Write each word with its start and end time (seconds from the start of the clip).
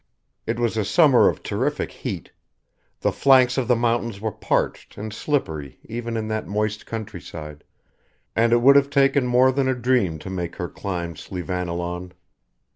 It 0.47 0.57
was 0.57 0.77
a 0.77 0.83
summer 0.83 1.29
of 1.29 1.43
terrific 1.43 1.91
heat; 1.91 2.31
the 3.01 3.11
flanks 3.11 3.55
of 3.59 3.67
the 3.67 3.75
mountains 3.75 4.19
were 4.19 4.31
parched 4.31 4.97
and 4.97 5.13
slippery 5.13 5.77
even 5.83 6.17
in 6.17 6.27
that 6.29 6.47
moist 6.47 6.87
countryside, 6.87 7.63
and 8.35 8.51
it 8.51 8.63
would 8.63 8.77
have 8.77 8.89
taken 8.89 9.27
more 9.27 9.51
than 9.51 9.67
a 9.69 9.75
dream 9.75 10.17
to 10.17 10.31
make 10.31 10.55
her 10.55 10.69
climb 10.69 11.13
Slievannilaun. 11.15 12.13